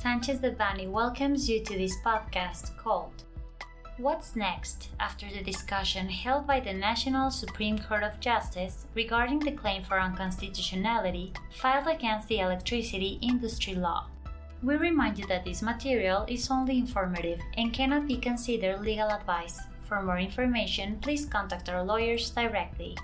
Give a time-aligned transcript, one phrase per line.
[0.00, 3.24] Sanchez Devanny welcomes you to this podcast called
[3.98, 9.52] What's Next after the discussion held by the National Supreme Court of Justice regarding the
[9.52, 14.06] claim for unconstitutionality filed against the electricity industry law.
[14.62, 19.60] We remind you that this material is only informative and cannot be considered legal advice.
[19.86, 22.96] For more information, please contact our lawyers directly.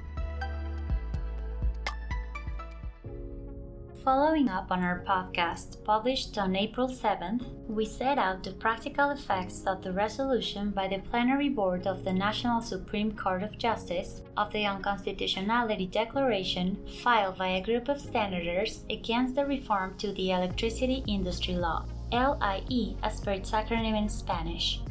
[4.06, 9.64] Following up on our podcast published on April 7th, we set out the practical effects
[9.66, 14.52] of the resolution by the Plenary Board of the National Supreme Court of Justice of
[14.52, 21.02] the Unconstitutionality Declaration filed by a group of senators against the reform to the electricity
[21.08, 24.82] industry law, LIE as per its acronym in Spanish,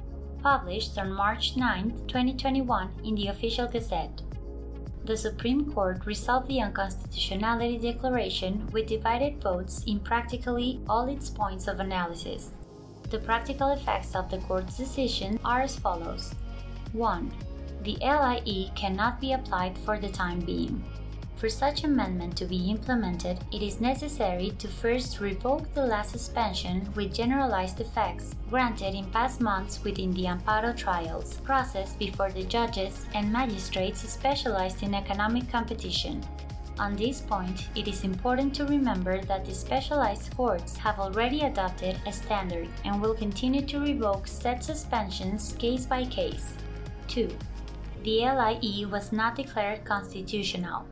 [0.43, 4.24] published on March 9, 2021 in the Official Gazette
[5.05, 11.67] the Supreme Court resolved the unconstitutionality declaration with divided votes in practically all its points
[11.67, 12.49] of analysis.
[13.11, 16.33] The practical effects of the court's decision are as follows
[16.93, 17.31] 1.
[17.83, 20.83] The LIE cannot be applied for the time being.
[21.37, 26.89] For such amendment to be implemented, it is necessary to first revoke the last suspension
[26.95, 33.05] with generalized effects granted in past months within the amparo trials process before the judges
[33.13, 36.23] and magistrates specialized in economic competition.
[36.79, 41.99] On this point, it is important to remember that the specialized courts have already adopted
[42.05, 46.55] a standard and will continue to revoke said suspensions case by case.
[47.09, 47.29] 2.
[48.03, 50.85] The LIE was not declared constitutional.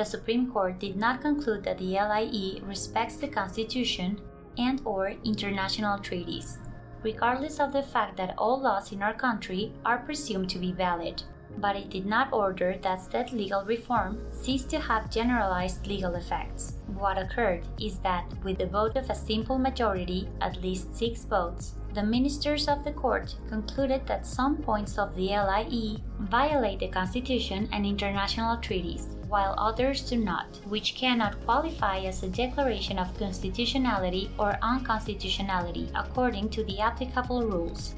[0.00, 4.18] The Supreme Court did not conclude that the LIE respects the Constitution
[4.56, 6.56] and or international treaties,
[7.02, 11.22] regardless of the fact that all laws in our country are presumed to be valid.
[11.58, 16.78] But it did not order that said legal reform cease to have generalized legal effects.
[16.96, 21.74] What occurred is that, with the vote of a simple majority, at least six votes,
[21.92, 27.68] the ministers of the court concluded that some points of the LIE violate the Constitution
[27.70, 34.28] and international treaties, while others do not, which cannot qualify as a declaration of constitutionality
[34.38, 37.94] or unconstitutionality according to the applicable rules.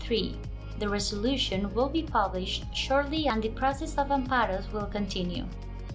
[0.00, 0.38] 3.
[0.78, 5.44] The resolution will be published shortly and the process of amparos will continue.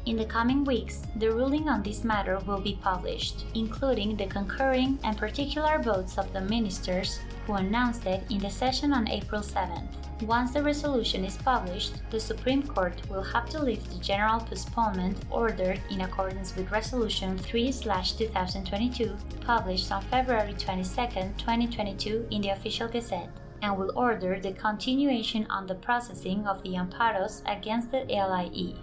[0.08, 4.98] In the coming weeks, the ruling on this matter will be published, including the concurring
[5.04, 10.11] and particular votes of the ministers who announced it in the session on April 7th.
[10.22, 15.18] Once the resolution is published, the Supreme Court will have to lift the general postponement
[15.32, 22.88] order in accordance with Resolution 3 2022, published on February 22, 2022, in the Official
[22.88, 23.32] Gazette,
[23.64, 28.76] and will order the continuation on the processing of the amparos against the LIE.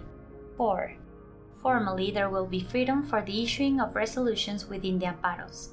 [0.57, 0.93] 4.
[1.61, 5.69] Formally, there will be freedom for the issuing of resolutions within the amparos.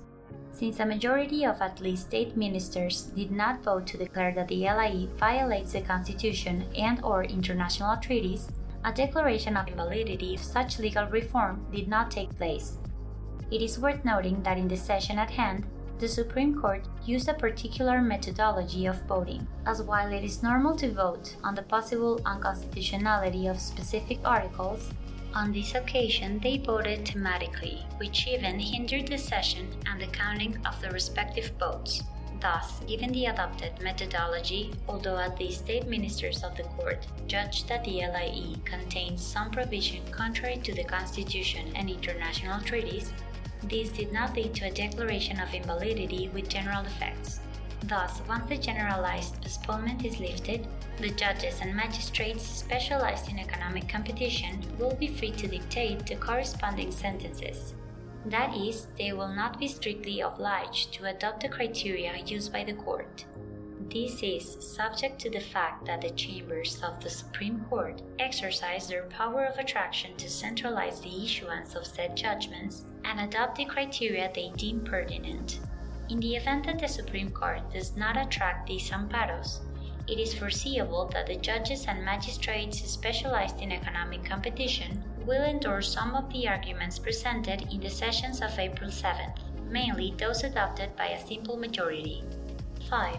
[0.57, 4.63] Since a majority of at least eight ministers did not vote to declare that the
[4.63, 8.49] LIE violates the Constitution and or international treaties,
[8.83, 12.79] a declaration of invalidity of such legal reform did not take place.
[13.51, 15.67] It is worth noting that in the session at hand,
[15.99, 20.91] the Supreme Court used a particular methodology of voting, as while it is normal to
[20.91, 24.89] vote on the possible unconstitutionality of specific articles,
[25.37, 30.81] on this occasion, they voted thematically, which even hindered the session and the counting of
[30.81, 32.03] the respective votes.
[32.41, 37.85] Thus, given the adopted methodology, although at least state ministers of the court judged that
[37.85, 43.13] the LIE contained some provision contrary to the Constitution and international treaties,
[43.65, 47.41] this did not lead to a declaration of invalidity with general effects.
[47.89, 50.67] Thus, once the generalized postponement is lifted,
[50.99, 56.91] the judges and magistrates specialized in economic competition will be free to dictate the corresponding
[56.91, 57.75] sentences.
[58.25, 62.73] That is, they will not be strictly obliged to adopt the criteria used by the
[62.73, 63.25] court.
[63.89, 69.05] This is subject to the fact that the chambers of the Supreme Court exercise their
[69.05, 74.51] power of attraction to centralize the issuance of said judgments and adopt the criteria they
[74.57, 75.61] deem pertinent.
[76.09, 79.59] In the event that the Supreme Court does not attract these amparos,
[80.07, 86.15] it is foreseeable that the judges and magistrates specialized in economic competition will endorse some
[86.15, 89.39] of the arguments presented in the sessions of April 7th,
[89.69, 92.23] mainly those adopted by a simple majority.
[92.89, 93.17] 5.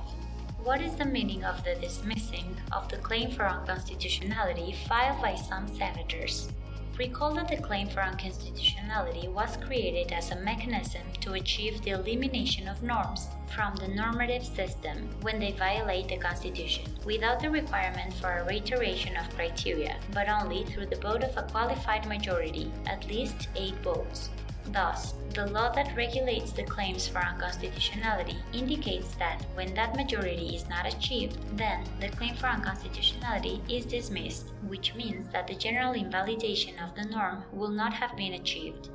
[0.64, 5.68] What is the meaning of the dismissing of the claim for unconstitutionality filed by some
[5.68, 6.54] senators?
[6.98, 12.68] Recall that the claim for unconstitutionality was created as a mechanism to achieve the elimination
[12.68, 18.40] of norms from the normative system when they violate the Constitution, without the requirement for
[18.40, 23.48] a reiteration of criteria, but only through the vote of a qualified majority, at least
[23.56, 24.32] eight votes.
[24.70, 30.68] Thus, the law that regulates the claims for unconstitutionality indicates that when that majority is
[30.68, 36.78] not achieved, then the claim for unconstitutionality is dismissed, which means that the general invalidation
[36.80, 38.90] of the norm will not have been achieved.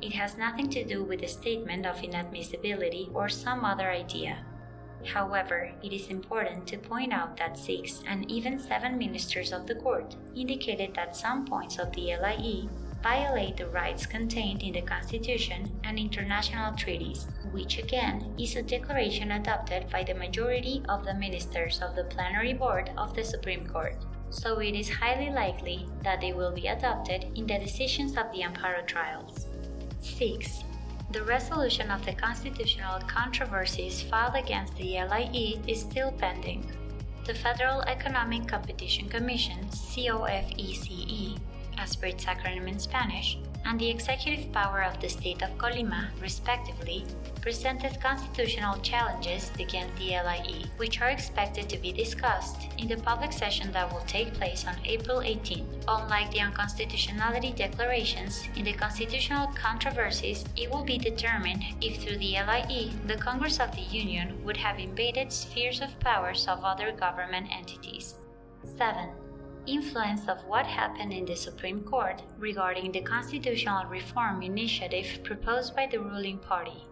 [0.00, 4.38] It has nothing to do with the statement of inadmissibility or some other idea.
[5.04, 9.74] However, it is important to point out that six and even seven ministers of the
[9.74, 12.68] court indicated that some points of the LIE
[13.02, 19.32] violate the rights contained in the Constitution and international treaties, which again is a declaration
[19.32, 23.96] adopted by the majority of the ministers of the Plenary Board of the Supreme Court.
[24.30, 28.42] So it is highly likely that they will be adopted in the decisions of the
[28.42, 29.46] Amparo trials.
[30.00, 30.64] 6.
[31.10, 36.70] The resolution of the constitutional controversies filed against the LIE is still pending.
[37.24, 41.38] The Federal Economic Competition Commission, COFECE,
[41.78, 46.08] as per its acronym in Spanish, and the executive power of the state of Colima,
[46.20, 47.04] respectively,
[47.42, 53.32] presented constitutional challenges against the LIE, which are expected to be discussed in the public
[53.32, 55.66] session that will take place on April 18.
[55.86, 62.34] Unlike the unconstitutionality declarations, in the constitutional controversies, it will be determined if through the
[62.34, 67.48] LIE the Congress of the Union would have invaded spheres of powers of other government
[67.50, 68.14] entities.
[68.76, 69.10] 7
[69.68, 75.86] influence of what happened in the Supreme Court regarding the constitutional reform initiative proposed by
[75.86, 76.84] the ruling party.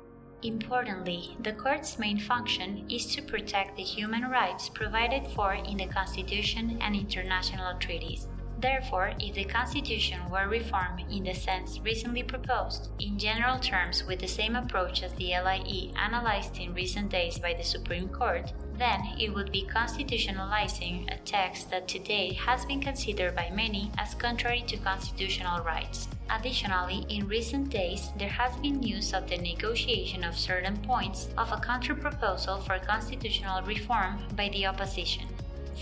[0.42, 5.86] Importantly, the court's main function is to protect the human rights provided for in the
[5.86, 8.26] Constitution and international treaties.
[8.58, 14.20] Therefore, if the Constitution were reformed in the sense recently proposed, in general terms with
[14.20, 19.02] the same approach as the LIE analyzed in recent days by the Supreme Court, then
[19.18, 24.64] it would be constitutionalizing a text that today has been considered by many as contrary
[24.66, 26.08] to constitutional rights.
[26.30, 31.52] Additionally, in recent days, there has been news of the negotiation of certain points of
[31.52, 35.26] a counter-proposal for constitutional reform by the opposition,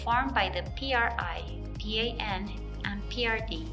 [0.05, 1.43] formed by the PRI,
[1.79, 2.51] PAN,
[2.85, 3.67] and PRD.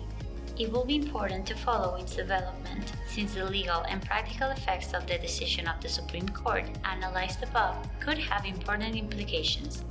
[0.62, 5.08] It will be important to follow its development, since the legal and practical effects of
[5.08, 9.84] the decision of the Supreme Court, analyzed above, could have important implications.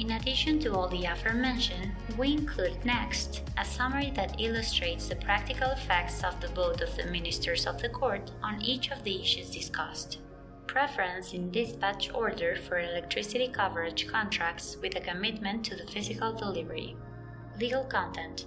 [0.00, 5.68] In addition to all the aforementioned, we include next a summary that illustrates the practical
[5.72, 9.50] effects of the vote of the ministers of the court on each of the issues
[9.50, 10.20] discussed.
[10.66, 16.96] Preference in dispatch order for electricity coverage contracts with a commitment to the physical delivery.
[17.60, 18.46] Legal content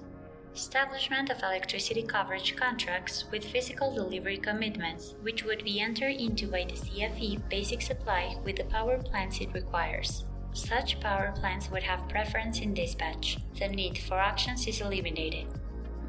[0.58, 6.66] establishment of electricity coverage contracts with physical delivery commitments, which would be entered into by
[6.66, 10.26] the CFE basic supply with the power plants it requires.
[10.54, 13.38] Such power plants would have preference in dispatch.
[13.60, 15.46] The need for actions is eliminated.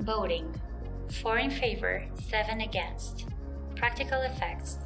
[0.00, 0.58] Voting
[1.20, 3.26] 4 in favor, 7 against.
[3.76, 4.78] Practical effects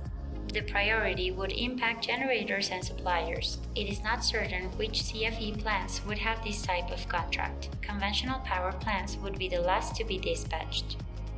[0.53, 3.59] the priority would impact generators and suppliers.
[3.75, 7.71] It is not certain which CFE plants would have this type of contract.
[7.81, 10.97] Conventional power plants would be the last to be dispatched.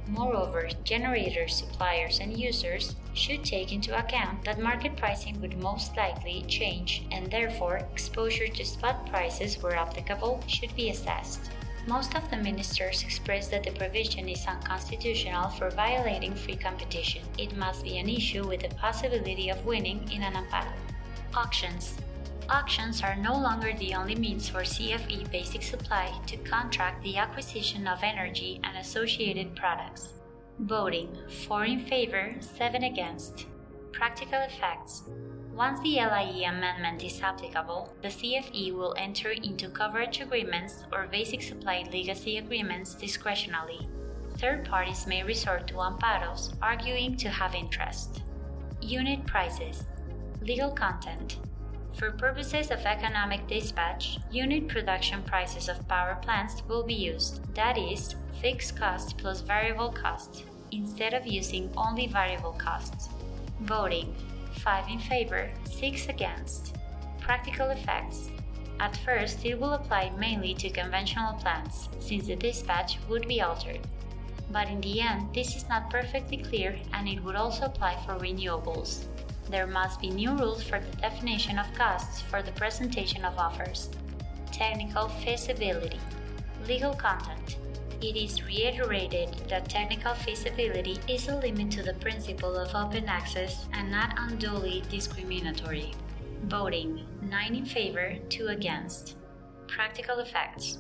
[0.09, 6.45] Moreover, generators, suppliers, and users should take into account that market pricing would most likely
[6.49, 11.51] change and therefore exposure to spot prices where applicable should be assessed.
[11.87, 17.23] Most of the ministers expressed that the provision is unconstitutional for violating free competition.
[17.37, 20.73] It must be an issue with the possibility of winning in an amparo.
[21.35, 21.95] Auctions.
[22.49, 27.87] Auctions are no longer the only means for CFE Basic Supply to contract the acquisition
[27.87, 30.15] of energy and associated products.
[30.61, 31.15] Voting
[31.47, 33.47] 4 in favor, 7 against.
[33.93, 35.03] Practical effects
[35.57, 41.43] once the LIE amendment is applicable, the CFE will enter into coverage agreements or basic
[41.43, 43.87] supply legacy agreements discretionally.
[44.39, 48.23] Third parties may resort to amparos, arguing to have interest.
[48.81, 49.85] Unit prices,
[50.43, 51.37] legal content.
[51.97, 57.79] For purposes of economic dispatch, unit production prices of power plants will be used, that
[57.79, 63.09] is, fixed cost plus variable cost, instead of using only variable costs.
[63.61, 64.13] Voting
[64.55, 66.77] 5 in favor, 6 against.
[67.21, 68.31] Practical effects.
[68.81, 73.81] At first, it will apply mainly to conventional plants, since the dispatch would be altered.
[74.51, 78.15] But in the end, this is not perfectly clear and it would also apply for
[78.15, 79.05] renewables.
[79.51, 83.91] There must be new rules for the definition of costs for the presentation of offers.
[84.53, 86.01] Technical feasibility.
[86.67, 87.57] Legal content
[88.05, 93.67] it is reiterated that technical feasibility is a limit to the principle of open access
[93.73, 95.93] and not unduly discriminatory.
[96.43, 99.17] Voting 9 in favor, 2 against.
[99.67, 100.79] Practical effects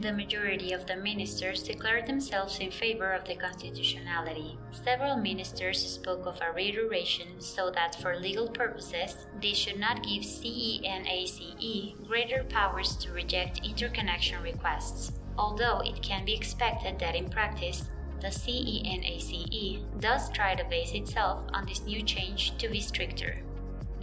[0.00, 4.58] The majority of the ministers declared themselves in favor of the constitutionality.
[4.72, 10.24] Several ministers spoke of a reiteration so that for legal purposes, they should not give
[10.24, 17.84] CENACE greater powers to reject interconnection requests, although it can be expected that in practice,
[18.20, 23.42] the CENACE does try to base itself on this new change to be stricter.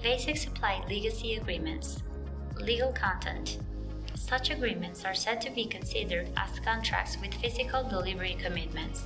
[0.02, 2.04] Basic Supply Legacy Agreements
[2.60, 3.60] Legal Content
[4.16, 9.04] Such agreements are said to be considered as contracts with physical delivery commitments.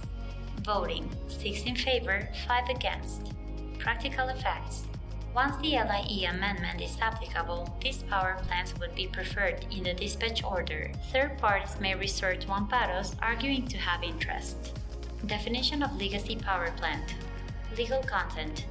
[0.63, 3.31] Voting 6 in favor, 5 against.
[3.79, 4.85] Practical effects
[5.35, 10.41] once the LIE amendment is applicable, these power plants would be preferred in the dispatch
[10.45, 10.89] order.
[11.11, 14.79] Third parties may resort to amparos arguing to have interest.
[15.25, 17.15] Definition of legacy power plant
[17.77, 18.65] Legal content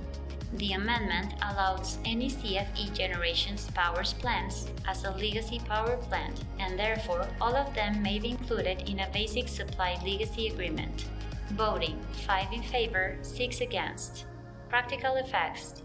[0.54, 7.26] the amendment allows any CFE generation's power plants as a legacy power plant, and therefore
[7.40, 11.06] all of them may be included in a basic supply legacy agreement.
[11.54, 14.26] Voting 5 in favor, 6 against.
[14.68, 15.82] Practical effects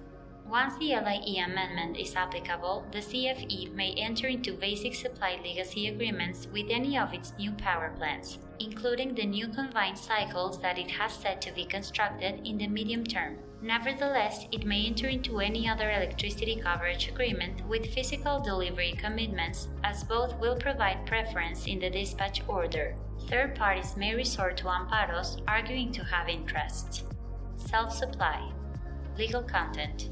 [0.50, 6.48] once the LIE amendment is applicable, the CFE may enter into basic supply legacy agreements
[6.52, 11.14] with any of its new power plants, including the new combined cycles that it has
[11.14, 13.38] set to be constructed in the medium term.
[13.62, 20.04] Nevertheless, it may enter into any other electricity coverage agreement with physical delivery commitments, as
[20.04, 22.96] both will provide preference in the dispatch order.
[23.28, 27.06] Third parties may resort to amparos, arguing to have interest.
[27.58, 28.52] Self supply.
[29.16, 30.10] Legal content.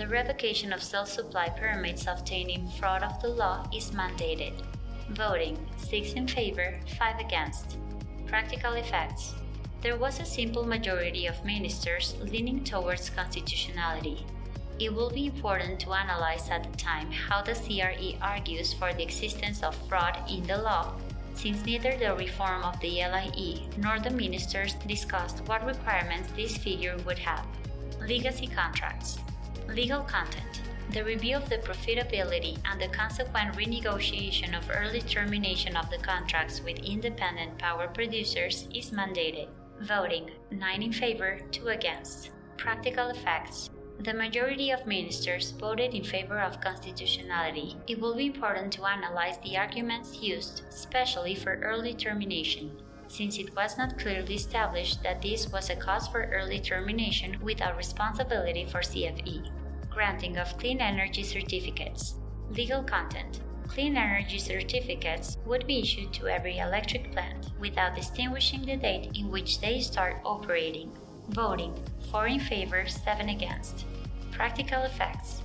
[0.00, 4.54] The revocation of self supply permits obtained in fraud of the law is mandated.
[5.10, 7.76] Voting 6 in favor, 5 against.
[8.26, 9.34] Practical effects
[9.82, 14.24] there was a simple majority of ministers leaning towards constitutionality.
[14.78, 19.02] It will be important to analyze at the time how the CRE argues for the
[19.02, 20.94] existence of fraud in the law,
[21.34, 26.96] since neither the reform of the LIE nor the ministers discussed what requirements this figure
[27.04, 27.44] would have.
[28.08, 29.18] Legacy contracts,
[29.68, 35.88] legal content, the review of the profitability and the consequent renegotiation of early termination of
[35.90, 39.48] the contracts with independent power producers is mandated.
[39.80, 42.30] Voting 9 in favor, 2 against.
[42.56, 43.70] Practical effects
[44.02, 47.76] the majority of ministers voted in favor of constitutionality.
[47.86, 53.54] It will be important to analyze the arguments used, especially for early termination, since it
[53.56, 58.80] was not clearly established that this was a cause for early termination without responsibility for
[58.80, 59.50] CFE.
[59.90, 62.14] Granting of clean energy certificates.
[62.50, 68.76] Legal content clean energy certificates would be issued to every electric plant without distinguishing the
[68.76, 70.90] date in which they start operating.
[71.28, 71.72] Voting
[72.10, 73.84] 4 in favor, 7 against.
[74.32, 75.42] Practical effects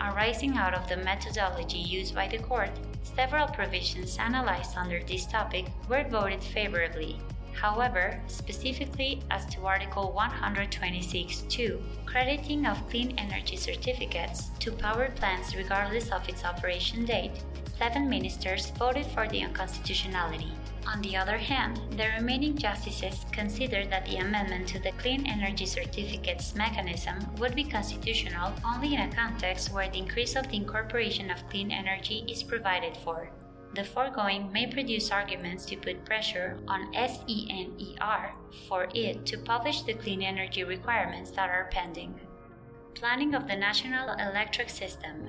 [0.00, 2.70] Arising out of the methodology used by the court,
[3.14, 7.20] several provisions analyzed under this topic were voted favorably,
[7.60, 16.10] However, specifically as to Article 126.2, crediting of clean energy certificates to power plants regardless
[16.12, 17.32] of its operation date,
[17.76, 20.52] seven ministers voted for the unconstitutionality.
[20.86, 25.66] On the other hand, the remaining justices considered that the amendment to the Clean Energy
[25.66, 31.30] Certificates mechanism would be constitutional only in a context where the increase of the incorporation
[31.30, 33.30] of clean energy is provided for.
[33.74, 38.32] The foregoing may produce arguments to put pressure on SENER
[38.66, 42.18] for it to publish the clean energy requirements that are pending.
[42.94, 45.28] Planning of the National Electric System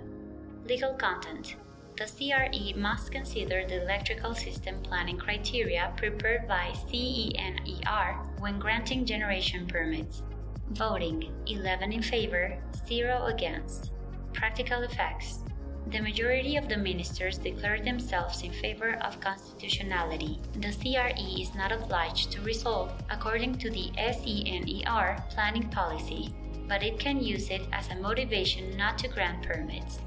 [0.66, 1.56] Legal content
[2.00, 9.68] the CRE must consider the electrical system planning criteria prepared by SENER when granting generation
[9.68, 10.24] permits.
[10.72, 13.92] Voting 11 in favor, 0 against.
[14.32, 15.40] Practical effects
[15.88, 20.40] the majority of the ministers declared themselves in favor of constitutionality.
[20.54, 26.34] The CRE is not obliged to resolve according to the SENER planning policy,
[26.68, 30.00] but it can use it as a motivation not to grant permits.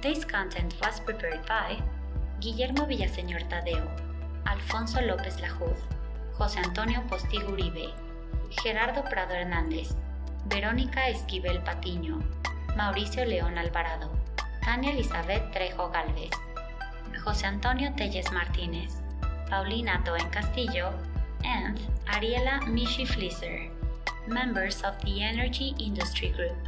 [0.00, 1.82] This content was prepared by
[2.38, 3.82] Guillermo Villaseñor Tadeo,
[4.46, 5.76] Alfonso López Lajuz,
[6.38, 7.90] José Antonio Postigo Uribe,
[8.62, 9.96] Gerardo Prado Hernández,
[10.46, 12.22] Verónica Esquivel Patiño,
[12.76, 14.08] Mauricio León Alvarado,
[14.62, 16.30] Tania Elizabeth Trejo Galvez,
[17.24, 18.92] José Antonio Telles Martínez,
[19.50, 20.92] Paulina Toen Castillo,
[21.42, 23.68] and Ariela Mishi Flisser,
[24.28, 26.67] members of the Energy Industry Group.